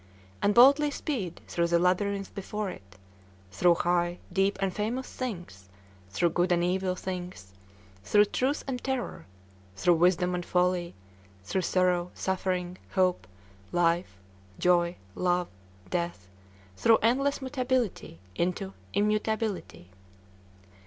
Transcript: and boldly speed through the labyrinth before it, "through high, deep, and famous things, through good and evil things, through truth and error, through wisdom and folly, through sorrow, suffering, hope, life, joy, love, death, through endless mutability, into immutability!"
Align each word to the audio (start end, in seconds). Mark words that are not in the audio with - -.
and 0.41 0.55
boldly 0.55 0.89
speed 0.89 1.41
through 1.47 1.67
the 1.67 1.77
labyrinth 1.77 2.33
before 2.33 2.71
it, 2.71 2.97
"through 3.51 3.75
high, 3.75 4.17
deep, 4.33 4.57
and 4.59 4.73
famous 4.73 5.07
things, 5.13 5.69
through 6.09 6.31
good 6.31 6.51
and 6.51 6.63
evil 6.63 6.95
things, 6.95 7.53
through 8.03 8.25
truth 8.25 8.63
and 8.67 8.81
error, 8.89 9.27
through 9.75 9.93
wisdom 9.93 10.33
and 10.33 10.43
folly, 10.43 10.95
through 11.43 11.61
sorrow, 11.61 12.09
suffering, 12.15 12.79
hope, 12.93 13.27
life, 13.71 14.17
joy, 14.57 14.95
love, 15.13 15.47
death, 15.91 16.27
through 16.75 16.97
endless 17.03 17.39
mutability, 17.39 18.17
into 18.35 18.73
immutability!" 18.95 19.91